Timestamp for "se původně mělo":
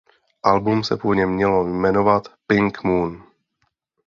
0.83-1.63